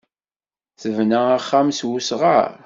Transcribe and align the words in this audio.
Tebna 0.81 1.19
axxam 1.37 1.67
s 1.77 1.79
wesɣar. 1.87 2.51